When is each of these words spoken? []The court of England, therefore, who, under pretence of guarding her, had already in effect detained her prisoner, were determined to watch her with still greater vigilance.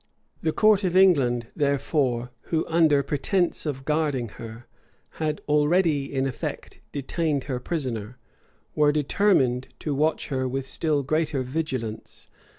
[]The 0.47 0.51
court 0.51 0.83
of 0.83 0.97
England, 0.97 1.49
therefore, 1.55 2.31
who, 2.45 2.65
under 2.67 3.03
pretence 3.03 3.67
of 3.67 3.85
guarding 3.85 4.29
her, 4.29 4.65
had 5.19 5.41
already 5.47 6.11
in 6.11 6.25
effect 6.25 6.79
detained 6.91 7.43
her 7.43 7.59
prisoner, 7.59 8.17
were 8.73 8.91
determined 8.91 9.67
to 9.81 9.93
watch 9.93 10.29
her 10.29 10.47
with 10.47 10.67
still 10.67 11.03
greater 11.03 11.43
vigilance. 11.43 12.29